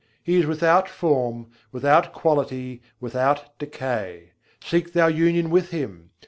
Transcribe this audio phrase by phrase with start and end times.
[0.23, 6.09] He is without form, without quality, without decay: Seek thou union with Him!